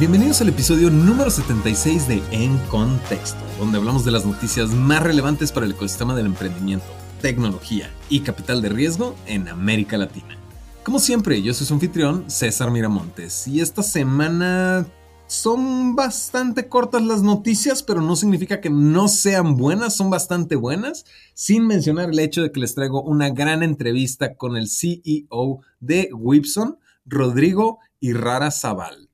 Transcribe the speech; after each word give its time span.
Bienvenidos 0.00 0.40
al 0.40 0.48
episodio 0.48 0.88
número 0.88 1.30
76 1.30 2.08
de 2.08 2.22
En 2.30 2.56
Contexto, 2.68 3.38
donde 3.58 3.76
hablamos 3.76 4.02
de 4.02 4.10
las 4.10 4.24
noticias 4.24 4.70
más 4.70 5.02
relevantes 5.02 5.52
para 5.52 5.66
el 5.66 5.72
ecosistema 5.72 6.14
del 6.14 6.24
emprendimiento, 6.24 6.86
tecnología 7.20 7.90
y 8.08 8.20
capital 8.20 8.62
de 8.62 8.70
riesgo 8.70 9.14
en 9.26 9.46
América 9.46 9.98
Latina. 9.98 10.38
Como 10.84 11.00
siempre, 11.00 11.42
yo 11.42 11.52
soy 11.52 11.66
su 11.66 11.74
anfitrión, 11.74 12.30
César 12.30 12.70
Miramontes, 12.70 13.46
y 13.46 13.60
esta 13.60 13.82
semana 13.82 14.86
son 15.26 15.94
bastante 15.94 16.66
cortas 16.66 17.02
las 17.02 17.22
noticias, 17.22 17.82
pero 17.82 18.00
no 18.00 18.16
significa 18.16 18.62
que 18.62 18.70
no 18.70 19.06
sean 19.06 19.58
buenas, 19.58 19.96
son 19.96 20.08
bastante 20.08 20.56
buenas, 20.56 21.04
sin 21.34 21.66
mencionar 21.66 22.08
el 22.08 22.18
hecho 22.20 22.42
de 22.42 22.52
que 22.52 22.60
les 22.60 22.74
traigo 22.74 23.02
una 23.02 23.28
gran 23.28 23.62
entrevista 23.62 24.34
con 24.34 24.56
el 24.56 24.70
CEO 24.70 25.60
de 25.78 26.08
Wipson, 26.14 26.78
Rodrigo 27.04 27.80
Irrara 28.00 28.50
Zaval. 28.50 29.09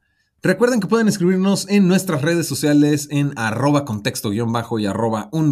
Recuerden 0.46 0.78
que 0.78 0.86
pueden 0.86 1.08
escribirnos 1.08 1.68
en 1.68 1.88
nuestras 1.88 2.22
redes 2.22 2.46
sociales 2.46 3.08
en 3.10 3.32
arroba 3.34 3.84
contexto-bajo 3.84 4.78
y 4.78 4.86
arroba 4.86 5.28
un 5.32 5.50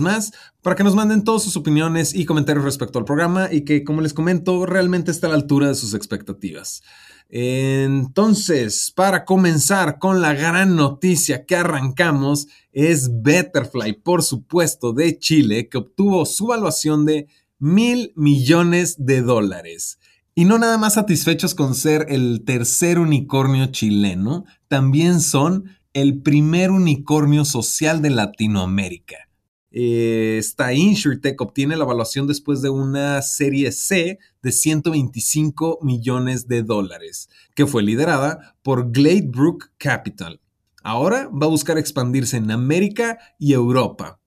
más 0.00 0.32
para 0.62 0.74
que 0.74 0.82
nos 0.82 0.96
manden 0.96 1.22
todas 1.22 1.44
sus 1.44 1.56
opiniones 1.56 2.12
y 2.12 2.24
comentarios 2.24 2.64
respecto 2.64 2.98
al 2.98 3.04
programa 3.04 3.52
y 3.52 3.60
que, 3.60 3.84
como 3.84 4.00
les 4.00 4.12
comento, 4.12 4.66
realmente 4.66 5.12
está 5.12 5.28
a 5.28 5.30
la 5.30 5.36
altura 5.36 5.68
de 5.68 5.76
sus 5.76 5.94
expectativas. 5.94 6.82
Entonces, 7.28 8.92
para 8.96 9.24
comenzar 9.24 10.00
con 10.00 10.20
la 10.20 10.34
gran 10.34 10.74
noticia 10.74 11.46
que 11.46 11.54
arrancamos, 11.54 12.48
es 12.72 13.22
Betterfly, 13.22 13.92
por 14.02 14.24
supuesto, 14.24 14.92
de 14.92 15.20
Chile, 15.20 15.68
que 15.68 15.78
obtuvo 15.78 16.26
su 16.26 16.48
valuación 16.48 17.06
de 17.06 17.28
mil 17.60 18.12
millones 18.16 18.96
de 18.98 19.22
dólares. 19.22 20.00
Y 20.34 20.46
no 20.46 20.58
nada 20.58 20.78
más 20.78 20.94
satisfechos 20.94 21.54
con 21.54 21.74
ser 21.74 22.06
el 22.08 22.44
tercer 22.46 22.98
unicornio 22.98 23.66
chileno, 23.66 24.44
también 24.66 25.20
son 25.20 25.64
el 25.92 26.22
primer 26.22 26.70
unicornio 26.70 27.44
social 27.44 28.00
de 28.00 28.10
Latinoamérica. 28.10 29.28
Eh, 29.70 30.36
esta 30.38 30.72
InsurTech 30.72 31.40
obtiene 31.40 31.76
la 31.76 31.84
evaluación 31.84 32.26
después 32.26 32.62
de 32.62 32.70
una 32.70 33.20
serie 33.20 33.72
C 33.72 34.18
de 34.42 34.52
125 34.52 35.80
millones 35.82 36.48
de 36.48 36.62
dólares, 36.62 37.28
que 37.54 37.66
fue 37.66 37.82
liderada 37.82 38.56
por 38.62 38.90
Gladebrook 38.90 39.70
Capital. 39.76 40.40
Ahora 40.82 41.28
va 41.28 41.46
a 41.46 41.50
buscar 41.50 41.76
expandirse 41.76 42.38
en 42.38 42.50
América 42.50 43.18
y 43.38 43.52
Europa. 43.52 44.18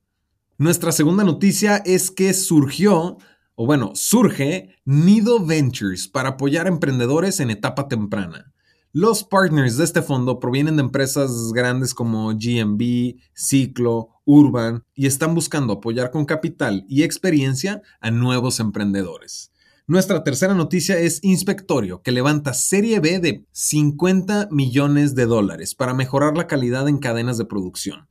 Nuestra 0.57 0.91
segunda 0.91 1.23
noticia 1.23 1.77
es 1.77 2.11
que 2.11 2.33
surgió 2.33 3.17
o 3.55 3.65
bueno, 3.65 3.91
surge 3.95 4.75
Nido 4.85 5.43
Ventures 5.43 6.07
para 6.07 6.29
apoyar 6.29 6.65
a 6.65 6.69
emprendedores 6.69 7.39
en 7.39 7.49
etapa 7.49 7.87
temprana. 7.87 8.53
Los 8.91 9.23
partners 9.23 9.75
de 9.75 9.83
este 9.83 10.01
fondo 10.01 10.39
provienen 10.39 10.77
de 10.77 10.83
empresas 10.83 11.51
grandes 11.53 11.93
como 11.93 12.29
GMB, 12.29 13.15
Ciclo, 13.33 14.09
Urban 14.23 14.83
y 14.93 15.07
están 15.07 15.35
buscando 15.35 15.73
apoyar 15.73 16.11
con 16.11 16.25
capital 16.25 16.85
y 16.87 17.03
experiencia 17.03 17.81
a 17.99 18.11
nuevos 18.11 18.59
emprendedores. 18.59 19.51
Nuestra 19.87 20.23
tercera 20.23 20.55
noticia 20.55 20.97
es 20.97 21.19
Inspectorio, 21.23 22.01
que 22.01 22.11
levanta 22.11 22.53
serie 22.53 22.99
B 22.99 23.19
de 23.19 23.45
50 23.51 24.47
millones 24.49 25.13
de 25.13 25.25
dólares 25.25 25.75
para 25.75 25.93
mejorar 25.93 26.35
la 26.35 26.47
calidad 26.47 26.87
en 26.87 26.97
cadenas 26.97 27.37
de 27.37 27.45
producción. 27.45 28.07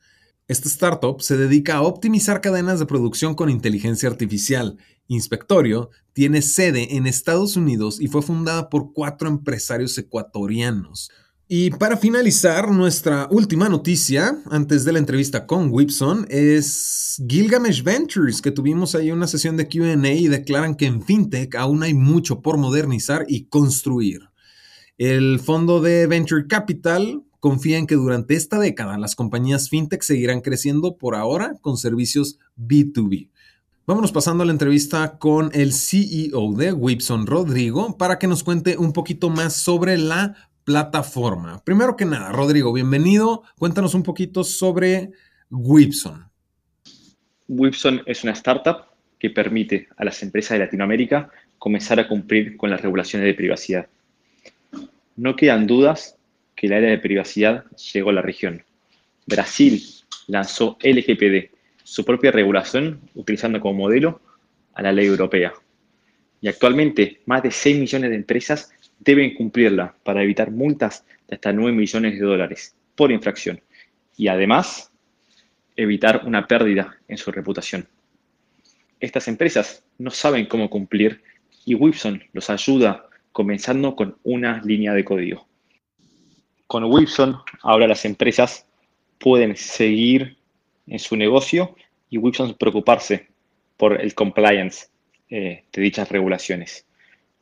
Esta 0.47 0.69
startup 0.69 1.23
se 1.23 1.37
dedica 1.37 1.77
a 1.77 1.83
optimizar 1.83 2.41
cadenas 2.41 2.79
de 2.79 2.87
producción 2.87 3.35
con 3.35 3.49
inteligencia 3.49 4.09
artificial 4.09 4.79
Inspectorio 5.09 5.91
tiene 6.13 6.41
sede 6.43 6.97
en 6.97 7.07
Estados 7.07 7.57
Unidos 7.57 8.01
y 8.01 8.09
fue 8.09 8.23
fundada 8.23 8.71
por 8.71 8.93
cuatro 8.93 9.29
empresarios 9.29 9.97
ecuatorianos. 9.99 11.11
Y 11.47 11.71
para 11.71 11.99
finalizar, 11.99 12.71
nuestra 12.71 13.29
última 13.31 13.69
noticia, 13.69 14.43
antes 14.51 14.85
de 14.85 14.93
la 14.93 14.99
entrevista 14.99 15.47
con 15.47 15.69
Whipson, 15.71 16.27
es 16.31 17.23
Gilgamesh 17.29 17.83
Ventures, 17.83 18.41
que 18.41 18.51
tuvimos 18.51 18.95
ahí 18.95 19.11
una 19.11 19.27
sesión 19.27 19.59
de 19.59 19.69
QA 19.69 20.09
y 20.15 20.29
declaran 20.29 20.75
que 20.75 20.87
en 20.87 21.03
FinTech 21.03 21.55
aún 21.57 21.83
hay 21.83 21.93
mucho 21.93 22.41
por 22.41 22.57
modernizar 22.57 23.27
y 23.29 23.45
construir. 23.45 24.21
El 24.97 25.39
fondo 25.39 25.83
de 25.83 26.07
Venture 26.07 26.47
Capital 26.47 27.23
confía 27.45 27.77
en 27.77 27.87
que 27.87 27.95
durante 27.95 28.37
esta 28.37 28.59
década 28.59 28.97
las 28.97 29.15
compañías 29.15 29.69
FinTech 29.69 30.01
seguirán 30.01 30.41
creciendo 30.41 30.97
por 30.97 31.15
ahora 31.15 31.53
con 31.61 31.77
servicios 31.77 32.39
B2B. 32.57 33.29
Vámonos 33.87 34.13
pasando 34.13 34.43
a 34.43 34.47
la 34.47 34.53
entrevista 34.53 35.19
con 35.19 35.51
el 35.53 35.75
CEO 35.75 36.55
de 36.57 36.73
Wipson, 36.73 37.27
Rodrigo, 37.27 37.99
para 37.99 38.19
que 38.19 38.29
nos 38.29 38.45
cuente 38.45 38.79
un 38.79 38.95
poquito 38.95 39.29
más 39.29 39.53
sobre 39.57 39.99
la 39.99 40.35
plataforma. 40.65 41.63
Primero 41.63 41.97
que 41.97 42.07
nada, 42.07 42.33
Rodrigo, 42.33 42.73
bienvenido. 42.73 43.43
Cuéntanos 43.59 43.93
un 43.93 44.05
poquito 44.05 44.43
sobre 44.43 45.11
Wipson. 45.51 46.25
Wipson 47.49 48.01
es 48.07 48.25
una 48.25 48.33
startup 48.33 48.87
que 49.19 49.29
permite 49.29 49.89
a 49.99 50.07
las 50.07 50.23
empresas 50.23 50.53
de 50.53 50.65
Latinoamérica 50.65 51.31
comenzar 51.59 52.01
a 52.01 52.09
cumplir 52.09 52.57
con 52.57 52.71
las 52.71 52.81
regulaciones 52.81 53.27
de 53.27 53.35
privacidad. 53.35 53.87
No 55.17 55.37
quedan 55.37 55.67
dudas 55.67 56.17
que 56.65 56.71
la 56.71 56.77
área 56.79 56.89
de 56.89 56.99
privacidad 56.99 57.67
llegó 57.93 58.09
a 58.09 58.15
la 58.15 58.23
región. 58.23 58.65
Brasil 59.27 59.83
lanzó 60.29 60.79
LGPD, 60.83 61.51
su 61.83 62.07
propia 62.07 62.31
regulación 62.31 63.01
utilizando 63.15 63.61
como 63.61 63.81
modelo 63.81 64.23
a 64.73 64.81
la 64.81 64.91
ley 64.91 65.05
europea. 65.05 65.53
Y 66.41 66.49
actualmente 66.49 67.21
más 67.27 67.43
de 67.43 67.51
6 67.51 67.79
millones 67.79 68.09
de 68.09 68.17
empresas 68.17 68.73
deben 68.99 69.35
cumplirla 69.35 69.95
para 70.05 70.23
evitar 70.23 70.51
multas 70.51 71.05
de 71.29 71.35
hasta 71.35 71.53
9 71.53 71.73
millones 71.73 72.19
de 72.19 72.25
dólares 72.25 72.75
por 72.95 73.13
infracción 73.13 73.61
y 74.17 74.29
además 74.29 74.91
evitar 75.77 76.23
una 76.25 76.47
pérdida 76.47 76.97
en 77.09 77.19
su 77.19 77.31
reputación. 77.31 77.87
Estas 79.01 79.29
empresas 79.29 79.85
no 79.99 80.11
saben 80.11 80.47
cómo 80.47 80.71
cumplir 80.71 81.23
y 81.67 81.75
Wipson 81.75 82.23
los 82.33 82.49
ayuda 82.49 83.11
comenzando 83.33 83.95
con 83.95 84.17
una 84.23 84.63
línea 84.65 84.95
de 84.95 85.05
código. 85.05 85.47
Con 86.67 86.85
Wipson 86.85 87.37
ahora 87.63 87.87
las 87.87 88.05
empresas 88.05 88.67
pueden 89.19 89.57
seguir 89.57 90.37
en 90.87 90.99
su 90.99 91.17
negocio 91.17 91.75
y 92.11 92.19
Wipson 92.19 92.55
preocuparse 92.55 93.29
por 93.77 94.01
el 94.01 94.15
compliance 94.15 94.89
eh, 95.29 95.65
de 95.73 95.83
dichas 95.83 96.09
regulaciones. 96.09 96.87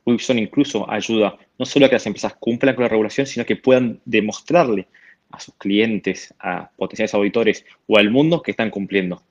Wipson 0.05 0.39
incluso 0.39 0.89
ayuda 0.89 1.37
no 1.57 1.65
solo 1.65 1.85
a 1.85 1.89
que 1.89 1.95
las 1.95 2.05
empresas 2.05 2.35
cumplan 2.39 2.75
con 2.75 2.83
la 2.83 2.89
regulación, 2.89 3.25
sino 3.25 3.45
que 3.45 3.55
puedan 3.55 4.01
demostrarle 4.05 4.87
a 5.31 5.39
sus 5.39 5.55
clientes, 5.55 6.33
a 6.39 6.69
potenciales 6.75 7.13
auditores 7.13 7.65
o 7.87 7.97
al 7.97 8.11
mundo 8.11 8.41
que 8.41 8.51
están 8.51 8.69
cumpliendo. 8.69 9.23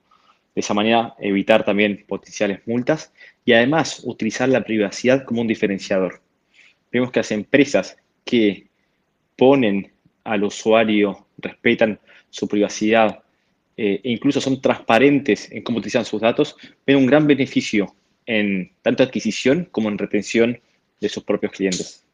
De 0.55 0.61
esa 0.61 0.75
manera 0.75 1.15
evitar 1.19 1.65
también 1.65 2.05
potenciales 2.07 2.61
multas 2.67 3.13
y 3.45 3.53
además 3.53 4.03
utilizar 4.05 4.49
la 4.49 4.65
privacidad 4.65 5.25
como 5.25 5.41
un 5.41 5.47
diferenciador. 5.47 6.21
Vemos 6.91 7.11
que 7.11 7.21
las 7.21 7.31
empresas 7.31 7.97
que 8.25 8.69
ponen 9.37 9.93
al 10.25 10.45
usuario, 10.45 11.27
respetan 11.39 11.99
su 12.31 12.49
privacidad, 12.49 13.23
eh, 13.77 14.01
e 14.05 14.11
incluso 14.11 14.41
son 14.41 14.61
transparentes 14.61 15.51
en 15.51 15.63
cómo 15.63 15.79
utilizan 15.79 16.05
sus 16.05 16.21
datos, 16.21 16.57
ven 16.87 16.97
un 16.97 17.07
gran 17.07 17.27
beneficio 17.27 17.95
en 18.27 18.71
tanto 18.83 19.03
adquisición 19.03 19.69
como 19.71 19.89
en 19.89 19.99
retención 19.99 20.61
de 21.01 21.09
sus 21.09 21.25
propios 21.25 21.53
clientes. 21.53 22.05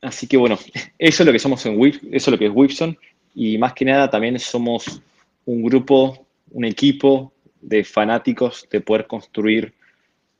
Así 0.00 0.26
que 0.26 0.36
bueno, 0.36 0.58
eso 0.98 1.22
es 1.22 1.26
lo 1.26 1.32
que 1.32 1.38
somos 1.38 1.64
en 1.66 1.78
Wip, 1.78 1.96
eso 2.10 2.30
es 2.30 2.32
lo 2.32 2.38
que 2.38 2.46
es 2.46 2.52
Wipson 2.54 2.98
y 3.34 3.58
más 3.58 3.74
que 3.74 3.84
nada 3.84 4.10
también 4.10 4.38
somos 4.38 5.02
un 5.44 5.62
grupo, 5.62 6.26
un 6.50 6.64
equipo 6.64 7.32
de 7.60 7.84
fanáticos 7.84 8.66
de 8.70 8.80
poder 8.80 9.06
construir 9.06 9.74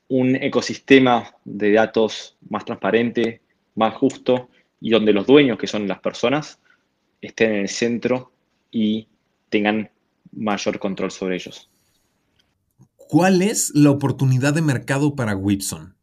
un 0.09 0.35
ecosistema 0.35 1.35
de 1.43 1.73
datos 1.73 2.37
más 2.49 2.65
transparente, 2.65 3.41
más 3.75 3.93
justo 3.95 4.49
y 4.79 4.91
donde 4.91 5.13
los 5.13 5.25
dueños, 5.25 5.57
que 5.57 5.67
son 5.67 5.87
las 5.87 5.99
personas, 5.99 6.59
estén 7.21 7.51
en 7.51 7.61
el 7.61 7.69
centro 7.69 8.31
y 8.71 9.07
tengan 9.49 9.89
mayor 10.31 10.79
control 10.79 11.11
sobre 11.11 11.35
ellos. 11.35 11.69
¿Cuál 12.95 13.41
es 13.41 13.71
la 13.73 13.91
oportunidad 13.91 14.53
de 14.53 14.61
mercado 14.61 15.15
para 15.15 15.35
Wipson? 15.35 15.95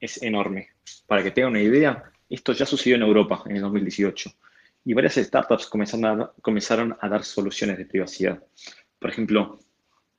Es 0.00 0.22
enorme. 0.22 0.68
Para 1.06 1.22
que 1.22 1.30
tengan 1.30 1.52
una 1.52 1.62
idea, 1.62 2.04
esto 2.28 2.52
ya 2.52 2.66
sucedió 2.66 2.96
en 2.96 3.02
Europa 3.02 3.42
en 3.46 3.56
el 3.56 3.62
2018 3.62 4.30
y 4.84 4.94
varias 4.94 5.16
startups 5.16 5.66
comenzaron 5.66 6.96
a, 6.98 7.08
dar 7.08 7.24
soluciones 7.24 7.76
de 7.76 7.84
privacidad. 7.84 8.42
Por 8.98 9.10
ejemplo, 9.10 9.60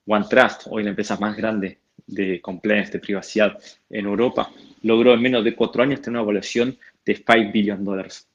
OneTrust, 0.05 0.67
hoy 0.69 0.83
la 0.83 0.91
empresa 0.91 1.17
más 1.17 1.35
grande 1.35 1.78
de 2.07 2.41
compliance 2.41 2.91
de 2.91 2.99
privacidad 2.99 3.57
en 3.89 4.05
Europa, 4.05 4.51
logró 4.83 5.13
en 5.13 5.21
menos 5.21 5.43
de 5.43 5.55
cuatro 5.55 5.83
años 5.83 6.01
tener 6.01 6.19
una 6.19 6.23
evaluación 6.23 6.77
de 7.05 7.15
5 7.15 7.51
billion 7.51 7.83
dólares. 7.83 8.27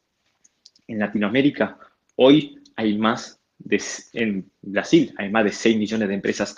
En 0.87 0.99
Latinoamérica, 0.99 1.79
hoy 2.17 2.61
hay 2.77 2.99
más 2.99 3.41
en 4.13 4.51
Brasil 4.61 5.15
hay 5.17 5.31
más 5.31 5.45
de 5.45 5.53
6 5.53 5.77
millones 5.77 6.09
de 6.09 6.15
empresas 6.15 6.57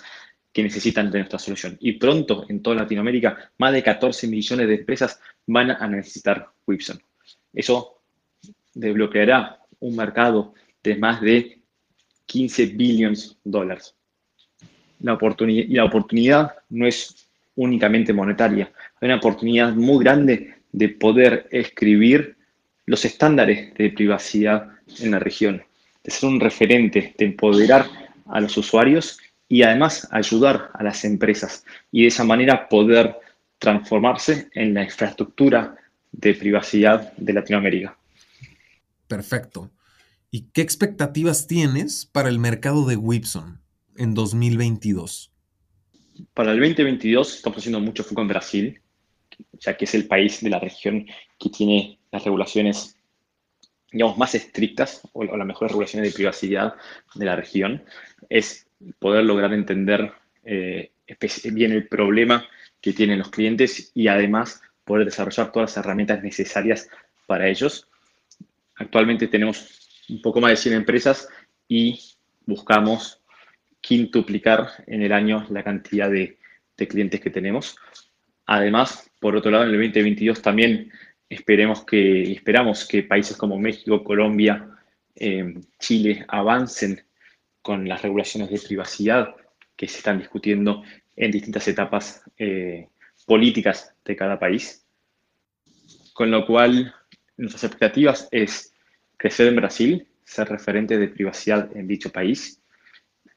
que 0.51 0.63
necesitan 0.63 1.11
de 1.11 1.19
nuestra 1.19 1.39
solución. 1.39 1.77
Y 1.79 1.93
pronto 1.93 2.45
en 2.49 2.61
toda 2.61 2.77
Latinoamérica, 2.77 3.51
más 3.57 3.73
de 3.73 3.83
14 3.83 4.27
millones 4.27 4.67
de 4.67 4.75
empresas 4.75 5.19
van 5.45 5.71
a 5.71 5.87
necesitar 5.87 6.49
Wipson. 6.65 6.99
Eso 7.53 8.01
desbloqueará 8.73 9.59
un 9.79 9.95
mercado 9.95 10.53
de 10.83 10.95
más 10.95 11.21
de 11.21 11.61
15 12.25 12.65
billones 12.67 13.37
de 13.43 13.51
dólares. 13.51 13.96
La 14.99 15.13
oportunidad, 15.13 15.65
y 15.67 15.73
la 15.73 15.85
oportunidad 15.85 16.53
no 16.69 16.87
es 16.87 17.27
únicamente 17.55 18.13
monetaria, 18.13 18.71
hay 19.01 19.07
una 19.07 19.17
oportunidad 19.17 19.73
muy 19.73 20.03
grande 20.03 20.55
de 20.71 20.89
poder 20.89 21.47
escribir 21.51 22.35
los 22.85 23.03
estándares 23.03 23.73
de 23.73 23.89
privacidad 23.89 24.69
en 24.99 25.11
la 25.11 25.19
región, 25.19 25.63
de 26.03 26.11
ser 26.11 26.29
un 26.29 26.39
referente, 26.39 27.13
de 27.17 27.25
empoderar 27.25 27.85
a 28.27 28.39
los 28.39 28.55
usuarios 28.57 29.19
y 29.49 29.63
además 29.63 30.07
ayudar 30.11 30.69
a 30.73 30.83
las 30.83 31.03
empresas 31.05 31.65
y 31.91 32.01
de 32.03 32.07
esa 32.07 32.23
manera 32.23 32.67
poder 32.69 33.15
transformarse 33.59 34.49
en 34.53 34.73
la 34.73 34.83
infraestructura 34.83 35.75
de 36.11 36.33
privacidad 36.33 37.13
de 37.17 37.33
Latinoamérica. 37.33 37.97
Perfecto. 39.07 39.71
¿Y 40.29 40.49
qué 40.53 40.61
expectativas 40.61 41.47
tienes 41.47 42.05
para 42.05 42.29
el 42.29 42.39
mercado 42.39 42.85
de 42.85 42.97
Wipson 42.97 43.61
en 43.97 44.13
2022? 44.13 45.31
Para 46.33 46.51
el 46.51 46.59
2022 46.59 47.35
estamos 47.35 47.59
haciendo 47.59 47.79
mucho 47.79 48.03
foco 48.03 48.21
en 48.21 48.27
Brasil, 48.27 48.81
ya 49.59 49.77
que 49.77 49.85
es 49.85 49.93
el 49.95 50.07
país 50.07 50.41
de 50.41 50.49
la 50.49 50.59
región 50.59 51.05
que 51.37 51.49
tiene 51.49 51.99
las 52.11 52.23
regulaciones 52.23 52.97
digamos, 53.91 54.17
más 54.17 54.35
estrictas 54.35 55.01
o, 55.13 55.23
las 55.23 55.47
mejores 55.47 55.71
regulaciones 55.71 56.11
de 56.11 56.15
privacidad 56.15 56.75
de 57.15 57.25
la 57.25 57.35
región, 57.35 57.83
es 58.29 58.67
poder 58.99 59.23
lograr 59.23 59.53
entender 59.53 60.11
eh, 60.43 60.91
bien 61.51 61.71
el 61.71 61.87
problema 61.87 62.45
que 62.81 62.93
tienen 62.93 63.19
los 63.19 63.29
clientes 63.29 63.91
y 63.93 64.07
además 64.07 64.61
poder 64.83 65.05
desarrollar 65.05 65.51
todas 65.51 65.71
las 65.71 65.77
herramientas 65.77 66.23
necesarias 66.23 66.89
para 67.25 67.47
ellos. 67.47 67.87
Actualmente 68.75 69.27
tenemos 69.27 70.05
un 70.09 70.21
poco 70.21 70.41
más 70.41 70.51
de 70.51 70.57
100 70.57 70.75
empresas 70.75 71.27
y 71.67 71.99
buscamos 72.45 73.16
quintuplicar 73.87 74.83
en 74.85 75.01
el 75.01 75.13
año 75.13 75.45
la 75.49 75.63
cantidad 75.63 76.11
de, 76.11 76.37
clientes 76.75 77.21
que 77.21 77.31
tenemos. 77.31 77.75
Además, 78.45 79.09
por 79.19 79.35
otro 79.35 79.49
lado, 79.49 79.63
en 79.63 79.71
el 79.71 79.77
2022 79.77 80.41
también 80.41 80.91
esperemos 81.27 81.85
que, 81.85 82.33
esperamos 82.33 82.85
que 82.85 83.01
países 83.01 83.35
como 83.35 83.57
México, 83.57 84.03
Colombia, 84.03 84.69
eh, 85.15 85.55
Chile 85.79 86.25
avancen 86.27 87.01
con 87.61 87.87
las 87.87 88.01
regulaciones 88.03 88.51
de 88.51 88.59
privacidad 88.59 89.33
que 89.75 89.87
se 89.87 89.97
están 89.97 90.19
discutiendo 90.19 90.83
en 91.15 91.31
distintas 91.31 91.67
etapas 91.67 92.21
eh, 92.37 92.89
políticas 93.25 93.95
de 94.05 94.15
cada 94.15 94.37
país. 94.37 94.85
Con 96.13 96.29
lo 96.29 96.45
cual, 96.45 96.93
nuestras 97.37 97.63
expectativas 97.63 98.27
es 98.31 98.73
crecer 99.15 99.47
en 99.47 99.55
Brasil, 99.55 100.07
ser 100.23 100.49
referente 100.49 100.97
de 100.97 101.07
privacidad 101.07 101.75
en 101.75 101.87
dicho 101.87 102.11
país 102.11 102.61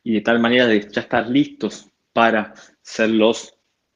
y 0.03 0.15
de 0.15 0.21
tal 0.21 0.41
manera 0.41 0.67
de 0.67 0.89
ya 0.91 1.03
estar 1.03 1.29
listos 1.29 1.89
para 2.13 2.55
ser 2.83 3.11
los, 3.11 3.55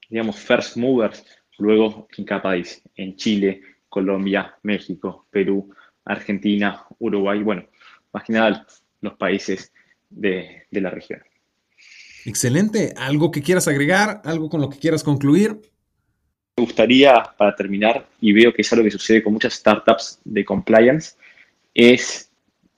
digamos, 0.09 0.37
first 0.37 0.77
movers 0.77 1.25
luego 1.57 2.07
en 2.17 2.25
cada 2.25 2.41
país, 2.41 2.81
en 2.95 3.15
Chile, 3.15 3.61
Colombia, 3.89 4.55
México, 4.63 5.27
Perú, 5.29 5.73
Argentina, 6.03 6.83
Uruguay, 6.99 7.41
bueno, 7.41 7.65
más 8.11 8.23
que 8.23 8.33
nada 8.33 8.65
los 9.01 9.13
países 9.13 9.71
de, 10.09 10.63
de 10.69 10.81
la 10.81 10.89
región. 10.89 11.21
Excelente. 12.25 12.93
¿Algo 12.97 13.31
que 13.31 13.41
quieras 13.41 13.67
agregar? 13.67 14.21
¿Algo 14.25 14.49
con 14.49 14.61
lo 14.61 14.69
que 14.69 14.79
quieras 14.79 15.03
concluir? 15.03 15.59
Me 16.57 16.63
gustaría, 16.63 17.21
para 17.37 17.55
terminar, 17.55 18.07
y 18.19 18.31
veo 18.31 18.53
que 18.53 18.61
es 18.61 18.73
algo 18.73 18.85
que 18.85 18.91
sucede 18.91 19.21
con 19.21 19.33
muchas 19.33 19.53
startups 19.53 20.19
de 20.23 20.43
compliance, 20.45 21.15
es 21.73 22.31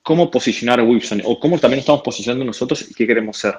cómo 0.08 0.30
posicionar 0.30 0.80
a 0.80 0.84
Wilson 0.84 1.20
o 1.26 1.38
cómo 1.38 1.58
también 1.58 1.80
estamos 1.80 2.00
posicionando 2.00 2.42
nosotros 2.42 2.90
y 2.90 2.94
qué 2.94 3.06
queremos 3.06 3.36
ser. 3.36 3.58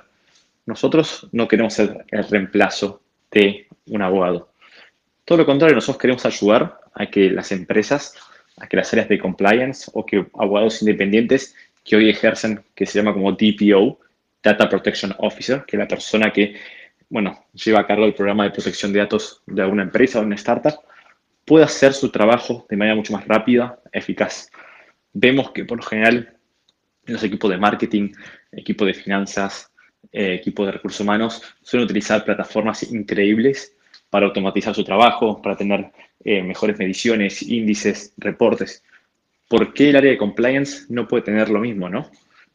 Nosotros 0.65 1.27
no 1.31 1.47
queremos 1.47 1.75
ser 1.75 2.05
el 2.09 2.27
reemplazo 2.27 3.03
de 3.29 3.67
un 3.85 4.01
abogado. 4.01 4.51
Todo 5.25 5.37
lo 5.37 5.45
contrario, 5.45 5.75
nosotros 5.75 6.01
queremos 6.01 6.25
ayudar 6.25 6.79
a 6.95 7.05
que 7.05 7.29
las 7.29 7.51
empresas, 7.51 8.15
a 8.57 8.65
que 8.65 8.77
las 8.77 8.91
áreas 8.91 9.07
de 9.09 9.19
compliance 9.19 9.91
o 9.93 10.03
que 10.03 10.25
abogados 10.39 10.81
independientes 10.81 11.53
que 11.85 11.95
hoy 11.95 12.09
ejercen, 12.09 12.63
que 12.73 12.87
se 12.87 12.97
llama 12.97 13.13
como 13.13 13.31
DPO, 13.31 13.99
Data 14.41 14.67
Protection 14.67 15.13
Officer, 15.19 15.63
que 15.67 15.77
es 15.77 15.79
la 15.79 15.87
persona 15.87 16.33
que 16.33 16.55
bueno, 17.09 17.45
lleva 17.53 17.81
a 17.81 17.85
cargo 17.85 18.05
el 18.05 18.15
programa 18.15 18.45
de 18.45 18.49
protección 18.49 18.91
de 18.91 18.97
datos 18.97 19.43
de 19.45 19.61
alguna 19.61 19.83
empresa 19.83 20.19
o 20.19 20.23
una 20.23 20.33
startup, 20.33 20.79
pueda 21.45 21.65
hacer 21.65 21.93
su 21.93 22.09
trabajo 22.09 22.65
de 22.67 22.75
manera 22.75 22.95
mucho 22.95 23.13
más 23.13 23.27
rápida, 23.27 23.77
eficaz. 23.91 24.49
Vemos 25.13 25.51
que 25.51 25.63
por 25.63 25.77
lo 25.77 25.83
general 25.83 26.38
los 27.13 27.23
equipos 27.23 27.49
de 27.49 27.57
marketing, 27.57 28.11
equipos 28.51 28.87
de 28.87 28.93
finanzas, 28.93 29.71
eh, 30.11 30.35
equipos 30.35 30.65
de 30.65 30.71
recursos 30.71 31.01
humanos 31.01 31.41
suelen 31.61 31.85
utilizar 31.85 32.23
plataformas 32.23 32.83
increíbles 32.83 33.75
para 34.09 34.25
automatizar 34.25 34.73
su 34.73 34.83
trabajo, 34.83 35.41
para 35.41 35.55
tener 35.55 35.91
eh, 36.23 36.41
mejores 36.41 36.77
mediciones, 36.79 37.41
índices, 37.43 38.13
reportes. 38.17 38.83
¿Por 39.47 39.73
qué 39.73 39.89
el 39.89 39.95
área 39.95 40.11
de 40.11 40.17
compliance 40.17 40.85
no 40.89 41.07
puede 41.07 41.23
tener 41.23 41.49
lo 41.49 41.59
mismo, 41.59 41.89
no? 41.89 42.09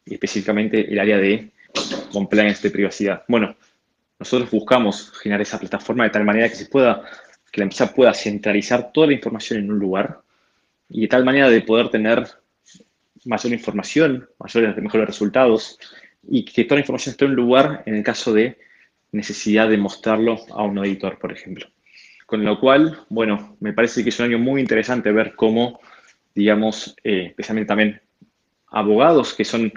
Y 0.05 0.13
específicamente 0.13 0.91
el 0.91 0.99
área 0.99 1.17
de 1.17 1.51
compliance 2.11 2.61
de 2.61 2.71
privacidad. 2.71 3.23
Bueno, 3.27 3.55
nosotros 4.19 4.49
buscamos 4.49 5.11
generar 5.21 5.41
esa 5.41 5.59
plataforma 5.59 6.05
de 6.05 6.09
tal 6.09 6.23
manera 6.23 6.49
que 6.49 6.55
se 6.55 6.67
pueda, 6.67 7.03
que 7.51 7.61
la 7.61 7.65
empresa 7.65 7.93
pueda 7.93 8.13
centralizar 8.13 8.91
toda 8.91 9.07
la 9.07 9.13
información 9.13 9.59
en 9.59 9.71
un 9.71 9.79
lugar 9.79 10.19
y 10.89 11.01
de 11.01 11.07
tal 11.07 11.25
manera 11.25 11.49
de 11.49 11.61
poder 11.61 11.89
tener 11.89 12.25
mayor 13.25 13.53
información, 13.53 14.29
mayores, 14.39 14.77
mejores 14.77 15.07
resultados 15.07 15.79
y 16.27 16.45
que 16.45 16.63
toda 16.63 16.77
la 16.77 16.81
información 16.81 17.11
esté 17.11 17.25
en 17.25 17.31
un 17.31 17.37
lugar 17.37 17.83
en 17.85 17.95
el 17.95 18.03
caso 18.03 18.33
de 18.33 18.57
necesidad 19.11 19.69
de 19.69 19.77
mostrarlo 19.77 20.37
a 20.51 20.63
un 20.63 20.77
editor, 20.79 21.17
por 21.19 21.31
ejemplo. 21.31 21.67
Con 22.25 22.43
lo 22.43 22.59
cual, 22.59 23.01
bueno, 23.09 23.57
me 23.59 23.73
parece 23.73 24.03
que 24.03 24.09
es 24.09 24.19
un 24.19 24.25
año 24.25 24.39
muy 24.39 24.61
interesante 24.61 25.11
ver 25.11 25.35
cómo, 25.35 25.79
digamos, 26.33 26.95
eh, 27.03 27.27
especialmente 27.27 27.67
también 27.67 28.01
abogados 28.67 29.33
que 29.33 29.45
son 29.45 29.71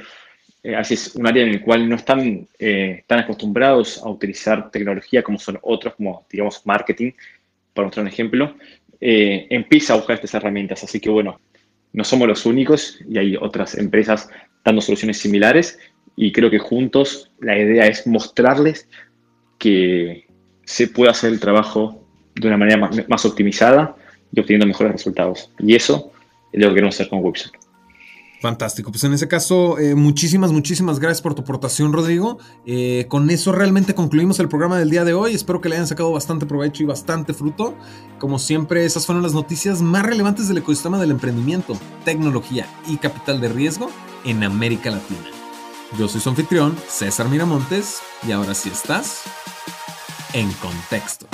eh, 0.62 0.75
así 0.75 0.94
es 0.94 1.15
un 1.15 1.27
área 1.27 1.44
en 1.44 1.51
el 1.51 1.62
cual 1.62 1.89
no 1.89 1.97
están 1.97 2.47
eh, 2.59 3.05
tan 3.06 3.21
acostumbrados 3.21 4.03
a 4.03 4.09
utilizar 4.09 4.71
tecnología 4.71 5.23
como 5.23 5.39
son 5.39 5.59
otros, 5.62 5.94
como 5.94 6.27
digamos 6.31 6.67
marketing, 6.67 7.12
para 7.73 7.87
mostrar 7.87 8.05
un 8.05 8.12
ejemplo, 8.12 8.56
eh, 9.01 9.47
empieza 9.51 9.93
a 9.93 9.97
buscar 9.97 10.17
estas 10.17 10.35
herramientas. 10.35 10.83
Así 10.83 11.01
que 11.01 11.11
bueno, 11.11 11.41
no 11.99 12.05
somos 12.05 12.29
los 12.29 12.47
únicos 12.47 13.00
y 13.11 13.19
hay 13.19 13.37
otras 13.37 13.77
empresas 13.77 14.31
dando 14.65 14.81
soluciones 14.81 15.19
similares 15.19 15.81
y 16.15 16.31
creo 16.31 16.49
que 16.49 16.61
juntos 16.61 17.32
la 17.41 17.58
idea 17.58 17.89
es 17.89 18.06
mostrarles 18.06 18.89
que 19.58 20.29
se 20.65 20.87
puede 20.87 21.11
hacer 21.11 21.32
el 21.32 21.41
trabajo 21.41 22.06
de 22.37 22.46
una 22.46 22.56
manera 22.56 22.89
más, 23.08 23.25
optimizada 23.25 23.96
y 24.32 24.39
obteniendo 24.39 24.69
mejores 24.69 24.93
resultados. 24.93 25.51
Y 25.58 25.75
eso 25.75 26.13
es 26.53 26.61
lo 26.63 26.69
que 26.69 26.75
queremos 26.75 26.94
hacer 26.94 27.08
con 27.08 27.19
Website. 27.19 27.57
Fantástico. 28.41 28.93
Pues 28.93 29.03
en 29.03 29.13
ese 29.13 29.27
caso, 29.27 29.79
eh, 29.79 29.95
muchísimas, 29.97 30.53
muchísimas 30.53 31.01
gracias 31.01 31.23
por 31.23 31.35
tu 31.35 31.43
aportación, 31.43 31.93
Rodrigo. 31.93 32.39
Eh, 32.67 33.07
con 33.09 33.29
eso 33.31 33.51
realmente 33.51 33.95
concluimos 33.95 34.39
el 34.39 34.49
programa 34.49 34.79
del 34.79 34.91
día 34.91 35.05
de 35.05 35.13
hoy. 35.13 35.35
Espero 35.35 35.61
que 35.61 35.69
le 35.69 35.75
hayan 35.75 35.89
sacado 35.89 36.13
bastante 36.13 36.47
provecho 36.47 36.85
y 36.85 36.87
bastante 36.87 37.35
fruto. 37.35 37.75
Como 38.21 38.39
siempre, 38.39 38.85
esas 38.85 39.07
fueron 39.07 39.23
las 39.23 39.35
noticias 39.35 39.83
más 39.83 40.05
relevantes 40.05 40.47
del 40.47 40.59
ecosistema 40.59 41.01
del 41.01 41.11
emprendimiento, 41.11 41.77
tecnología 42.05 42.67
y 42.87 42.97
capital 42.99 43.41
de 43.41 43.49
riesgo 43.49 43.91
en 44.25 44.45
América 44.45 44.91
Latina. 44.91 45.27
Yo 45.99 46.07
soy 46.07 46.21
su 46.21 46.29
anfitrión, 46.29 46.77
César 46.87 47.29
Miramontes, 47.29 48.01
y 48.27 48.33
ahora 48.33 48.55
sí 48.55 48.69
estás 48.69 49.23
en 50.33 50.53
contexto. 50.53 51.27